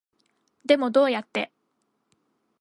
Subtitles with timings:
[0.65, 1.51] でもどうやって